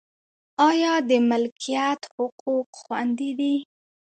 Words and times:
آیا 0.69 0.93
د 1.09 1.11
ملکیت 1.29 2.01
حقوق 2.15 2.67
خوندي 2.79 3.31
دي؟ 3.39 3.55